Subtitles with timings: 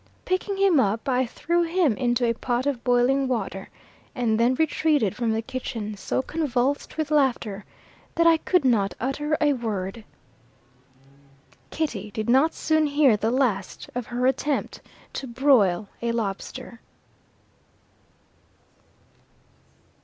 [0.25, 3.69] Picking him up, I threw him into a pot of boiling water,
[4.15, 7.65] and then retreated from the kitchen, so convulsed with laughter
[8.15, 10.03] that I could not utter a word.
[11.69, 14.81] Kitty did not soon hear the last of her attempt
[15.13, 16.79] to broil a lobster.